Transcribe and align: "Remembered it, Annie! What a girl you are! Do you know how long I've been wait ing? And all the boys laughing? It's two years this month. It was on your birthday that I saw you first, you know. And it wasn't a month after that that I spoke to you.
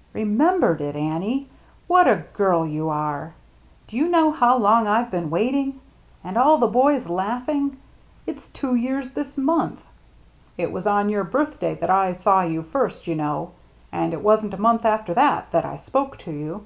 "Remembered 0.22 0.80
it, 0.80 0.96
Annie! 0.96 1.48
What 1.86 2.08
a 2.08 2.24
girl 2.32 2.66
you 2.66 2.88
are! 2.88 3.34
Do 3.86 3.96
you 3.96 4.08
know 4.08 4.32
how 4.32 4.58
long 4.58 4.88
I've 4.88 5.08
been 5.12 5.30
wait 5.30 5.54
ing? 5.54 5.78
And 6.24 6.36
all 6.36 6.58
the 6.58 6.66
boys 6.66 7.08
laughing? 7.08 7.76
It's 8.26 8.48
two 8.48 8.74
years 8.74 9.10
this 9.10 9.38
month. 9.38 9.80
It 10.56 10.72
was 10.72 10.88
on 10.88 11.08
your 11.10 11.22
birthday 11.22 11.76
that 11.76 11.90
I 11.90 12.16
saw 12.16 12.40
you 12.42 12.62
first, 12.64 13.06
you 13.06 13.14
know. 13.14 13.52
And 13.92 14.12
it 14.12 14.20
wasn't 14.20 14.54
a 14.54 14.60
month 14.60 14.84
after 14.84 15.14
that 15.14 15.52
that 15.52 15.64
I 15.64 15.76
spoke 15.76 16.18
to 16.18 16.32
you. 16.32 16.64